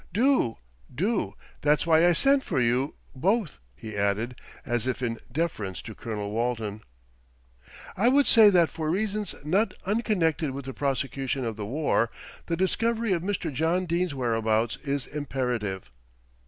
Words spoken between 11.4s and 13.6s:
of the war, the discovery of Mr.